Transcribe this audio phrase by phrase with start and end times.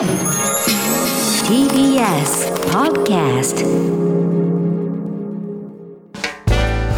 [0.00, 0.08] TBS
[2.72, 3.66] Podcast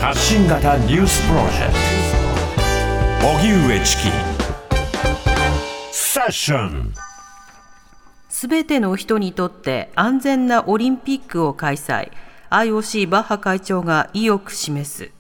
[0.01, 1.73] 発信型ニュースプロジェク
[3.21, 3.27] ト。
[3.27, 4.03] 荻上チキ。
[5.91, 6.95] セッション。
[8.29, 12.13] すべての人にとって安全なオリンピックを開催。
[12.51, 15.11] IOC バッハ会長が意欲示す。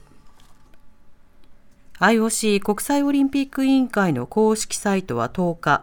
[1.99, 5.83] IOC 国際オリンピック委員会の公式サイトは10日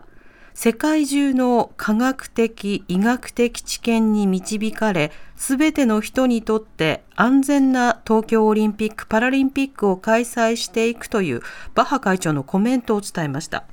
[0.61, 11.41] 世界中の科学的医学的知見に導かれすべての人にとって安全な東京オリンピック・パラリンピックを開催していくという
[11.75, 13.63] バッハ会長のコメントを伝えました。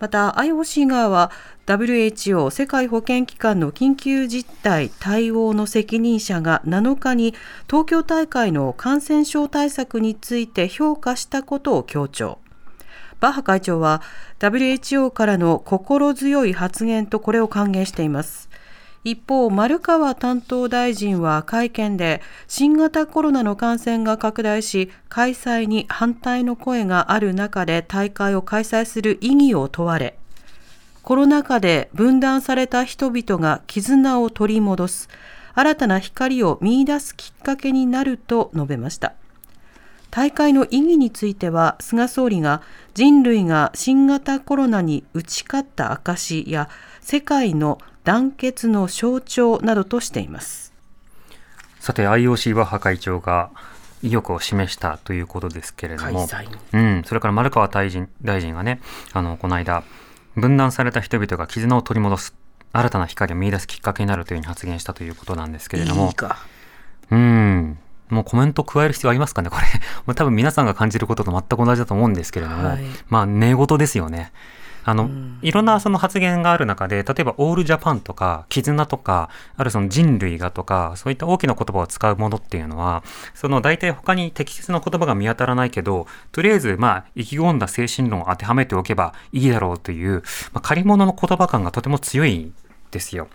[0.00, 1.30] また IOC 側は
[1.64, 7.36] WHO 世界保健機関の緊急事態対応の責任者が7日に
[7.68, 12.40] 東京大会の感染症対策について評価したことを強調。
[13.20, 14.02] バッハ会長は
[14.38, 18.48] WHO からの心強い発言とこれを歓迎しています。
[19.06, 30.18] 一方、丸川担当大臣は会見で新型コロナの感染が拡大し開催に反対の声がある中で大会を開催する意義を問われ
[31.04, 35.08] コロナ禍で分断された人々が絆を取り戻す
[35.54, 39.14] 新たな光を見出すきっかけになると述べました。
[40.16, 42.62] 大会の意義については菅総理が
[42.94, 46.70] 人類が新型コロナに打ち勝った証や
[47.02, 50.72] 世界の団結の象徴などとしています。
[51.80, 53.50] さて IOC バッハ会長が
[54.02, 56.26] 意欲を示したということですけれども、
[56.72, 58.80] うん、それから丸川大臣大臣がね
[59.12, 59.84] あのこの間
[60.34, 62.34] 分断された人々が絆を取り戻す
[62.72, 66.10] 新たな光を見出すきっかけになるというふうに発言したということなんですけれども。
[67.10, 67.78] うん。
[68.08, 69.66] もうコメント加える必要ありますかねこれ
[70.06, 74.32] もう多分皆さんが感じることと全く同じだと思うんですけれども、はい、まあ寝言ですよね。
[74.86, 83.02] あの、うん、いろんなその発言がある中で、例えばオールジャパンとか、絆とか、あるその人類がとか、そういった大きな言葉を使うものっていうのは、
[83.34, 92.52] その大体他に適切な言葉が見当たらないけど、とりあえずまあ意気込んだ精神論を当てはめておけばいいだろうという、まあ、借り物の言葉感がとても強い
[92.92, 93.26] ですよ。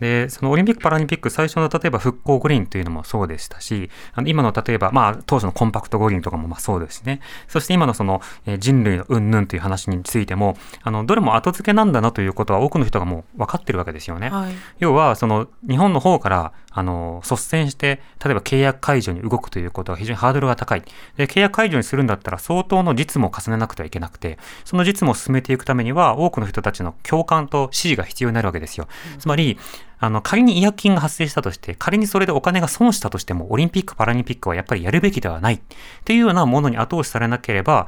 [0.00, 7.20] で、そのオリンピック・パラリンピック最初の例えば復興五輪というのもそうでしたし、あの今の例えば、まあ当初のコンパクト五輪とかもまあそうですね。
[7.48, 14.30] そして今のその、え人類の云々という話についても、あの、どれも後付けなんだなということは多くの人がもう分かってるわけですよね。
[14.30, 20.82] はい、要は、その日本の方からあの、率先して、例えば契約解除に動くということは非常にハードルが高い。
[21.16, 28.86] で、契約解除にするんだったら相当の実務を重ねなくてはいけなくて、その実務を進めていくためには多くの人たちの共感と支持が必要になるわけですよ。
[29.14, 29.58] うん、つまり、
[30.00, 35.60] あの、仮に違約金が発生したとして、仮にそれでお金が損したとしても、オリンピック・パラリンピックはやっぱりやるべきではないっ
[36.04, 37.86] ていうようなものに後押しされなければ、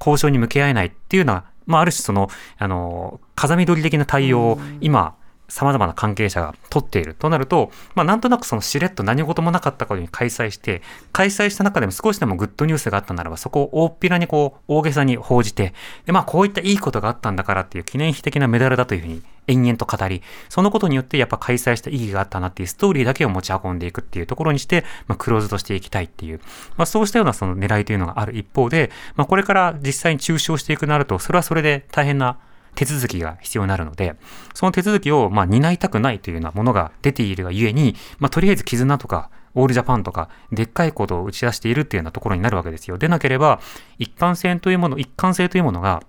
[0.00, 5.16] 交渉に向き合えないっていうような、まあ、ある種その、あの、風見取り的な対応を今、
[5.48, 10.82] 様々な関係者が取っているとなると、まあ、なんとなくそのしれっと何事もなかったことに開催して、
[11.12, 15.72] 開催した中でも少しでもグッドニュースがあったならば、そこを大っぴらにこう、大げさに報じて、
[16.04, 26.40] で、まあ、こういったいいことがあったんだからっていう記念碑的なメダルだというふうに延々と語り、そのことによってやっぱ開催した意義があったなっていうストーリーだけを持ち運んでいくっていうところにして、まあ、クローズとしていきたいっていう、
[26.76, 32.38] まあ、そうしたようなその狙いというのがある一方で、まあ、これから実際に中傷していくなると、それはそれで大変な
[32.78, 34.14] 手続きが必要になるので、
[34.54, 42.98] その手続きをまあ担いたくないというようなものが出ているがゆえに、まあ、とりあえず絆とか、オールジャパンとか、でっかいことを打ち出しているっていうようなところになるわけですよ。
[42.98, 43.58] でなければ、
[43.98, 46.04] 一貫性というもの、一貫性というものが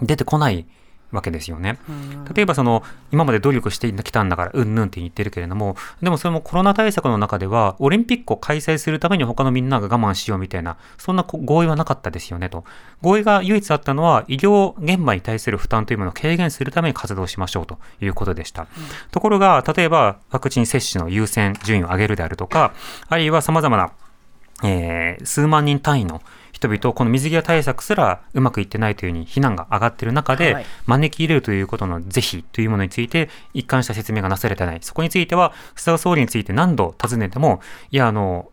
[0.00, 0.66] 出てこない
[1.12, 1.78] わけですよね。
[2.34, 12.64] 例えばその今まで努力してきたんだからうんぬんって言ってるけれどもでもそれもコロナ対策の中ではオリンピックを開催するために他のみんなが我慢しようみたいなそんな合意はなかったですよねと。
[13.02, 18.68] 合意が唯一あったのは医療現場に対する負担というものを軽減するために活動しましょうということでした、うん、
[19.10, 22.74] ところが例えばワクチン接種の優先順位を上げるであるとか
[23.08, 23.92] あるいは様々な、
[24.64, 34.78] えー、数万人単位の人々、この水際対策すらうまくいってないというふうに非難が上がっている中で、はい、招き入れるということの是非というものについて、一貫した説明がなされてない。
[34.82, 37.60] そこについては、菅総理について何度尋ねても、
[37.90, 38.51] いや、あの、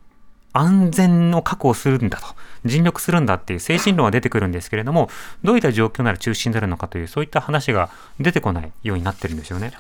[0.54, 2.28] 安全を確保するんだと、
[2.66, 5.10] 尽力するんだっていう精神論は出てくるんですけれども、
[5.44, 9.72] どういった状況なら中心になるのかという、そういった話が出てこないようになってるんですよね。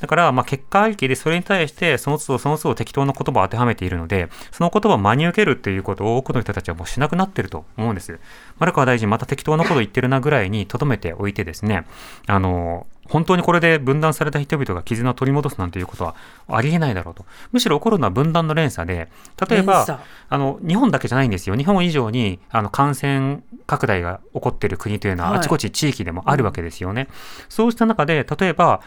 [0.00, 8.18] だから、まあ、結果ありきでそれに対してその都度その都度適当な言葉を当てはめているので、その言葉を真に受けるっていうことを多くの人たちはもうしなくなってると思うんです。
[8.58, 11.86] 丸川大臣また適当なこと言ってるなぐらいに留めておいてですね、
[12.26, 16.14] あの、本当にこれで分断された人々が絆を取り戻すなんていうことは
[16.48, 17.24] ありえないだろうと。
[17.52, 19.08] むしろ起こるのは分断の連鎖で、
[19.48, 21.56] 例えば、あの、日本だけじゃないんですよ。
[21.56, 27.02] 日本以上に、あの、感染拡大が起こっている国というのは、あちこち地域でもあるわけですよね。
[27.02, 27.10] はい
[27.48, 28.80] そうした中で、例えば、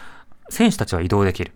[0.50, 1.51] 選手たちは移動できる。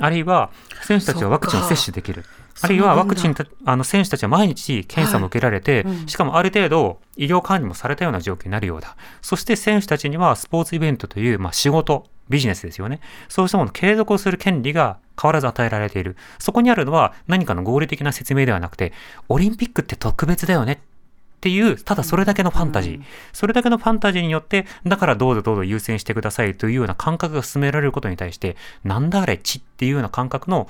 [0.00, 0.50] あるいは
[0.82, 2.24] 選手たちはワクチンを接種できる。
[2.60, 3.34] あるいはワクチン
[3.64, 8.96] あの選手たちは毎日検査も受けられて、はいうん、しかもある程度医療管理もされたような状況になるようだ。
[9.22, 13.00] そして選手たちにはスポーツイベントという、まあ、仕事、ビジネスですよね。
[13.28, 16.16] そうしたものを継続をする権利が変わらず与えられている。
[16.38, 18.92] そこにあるのは何かの合理的な説明ではなくて、
[19.28, 30.68] オリンピックって特別だよねっていう、ただそれだけのファンタジー、うん、それだけのファンタジーによって、だからどうぞどうぞ優先してくださいというような感覚が進められることに対して、なんだあれ、ちっていうような感覚の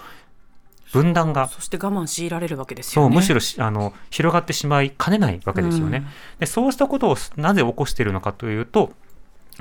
[0.92, 3.08] 分断がそして我慢強いられるわけですよね。
[3.08, 5.98] そうむしろあの広がってしまいかねないわけですよね。
[5.98, 6.06] うん、
[6.40, 8.92] でそうしたことをなぜ起こしているのかというと、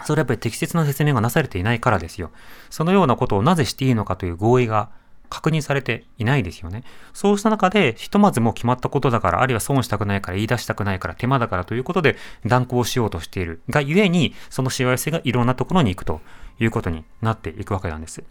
[0.05, 2.31] それはやっぱり適切な説明がなされていないからですよ。
[2.69, 4.89] そのようなことをなぜしていいのかという合意が
[5.29, 6.83] 確認されていないですよね。
[7.13, 16.21] そうした中で、ひとまずもう決まったことだから、あるいは損したくないから、言い出したくないから、手間だからということで断行しようとしているがゆえに、そのしわ寄せがいろんなところに行くと
[16.59, 18.23] いうことになっていくわけなんです。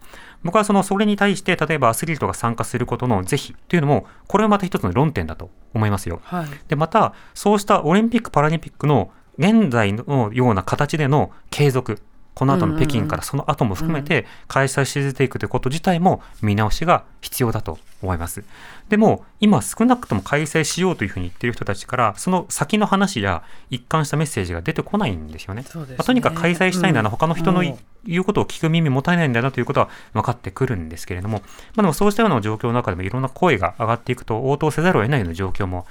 [0.43, 6.21] 僕はその、それに対して、例えばアスリートが参加することの是非というのも、これはまた一つの論点だと思いますよ。
[6.23, 12.01] はい、で、また、そうしたオリンピック・パラリンピックの現在のような形での継続、
[12.37, 18.43] この後の北京からその後も含めて開催し続けていくということ自体も見直しが必要だと思います。
[18.89, 23.41] でも今少なくとも開催しようというふうに言っている人たちからその先の話や
[23.71, 25.63] 一貫したメッセージが出てこないんですよね。
[25.63, 27.63] ねまあ、とにかく開催したいなら他の人の
[28.05, 31.43] 言うことを聞く耳持たないんだなということは分かってくるんですけれども、ま
[31.77, 35.87] あ、でもそうしたような状況の中でもいろんな声が上がっていくと応答せざるを得ないような状況も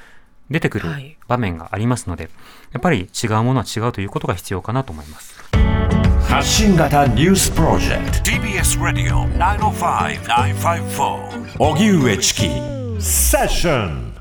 [0.49, 0.89] 出てくる
[1.27, 2.33] 場面がありますので、はい、
[2.75, 5.56] やっぱり違うものは違うということが必要かなと思います。
[6.37, 8.31] 発信型ニュースプロジェクト。
[8.31, 12.43] TBS ラディオ905-954おぎゅうえちき
[13.01, 14.16] セッション